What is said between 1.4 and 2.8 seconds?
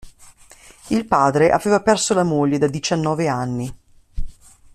aveva perso la moglie da